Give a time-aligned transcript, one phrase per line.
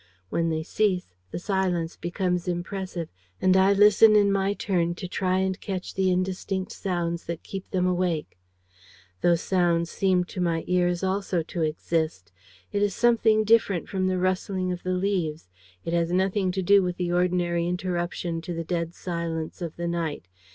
[0.29, 3.07] When they cease, the silence becomes impressive
[3.39, 7.69] and I listen in my turn to try and catch the indistinct sounds that keep
[7.69, 8.39] them awake.
[9.21, 12.31] "Those sounds seem to my ears also to exist.
[12.71, 15.49] It is something different from the rustling of the leaves.
[15.85, 19.87] It has nothing to do with the ordinary interruption to the dead silence of the
[19.87, 20.27] night.